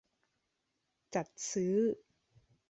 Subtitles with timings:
[1.15, 1.73] จัดซื้อ